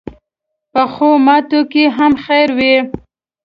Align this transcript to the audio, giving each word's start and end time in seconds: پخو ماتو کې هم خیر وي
پخو 0.73 1.09
ماتو 1.25 1.59
کې 1.71 1.83
هم 1.97 2.13
خیر 2.25 2.49
وي 2.57 2.75